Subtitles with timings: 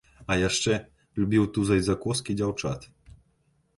[0.31, 0.77] А яшчэ
[1.21, 2.91] любіў тузаць за коскі дзяўчат.